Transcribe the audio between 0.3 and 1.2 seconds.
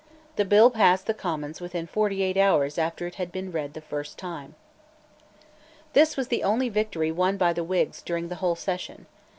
The bill passed the